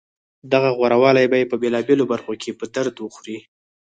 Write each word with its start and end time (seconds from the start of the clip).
دغه 0.53 0.69
غورهوالی 0.77 1.25
به 1.31 1.37
یې 1.41 1.49
په 1.51 1.57
بېلابېلو 1.61 2.09
برخو 2.11 2.33
کې 2.41 2.57
په 2.59 2.65
درد 2.75 2.95
وخوري 2.99 3.37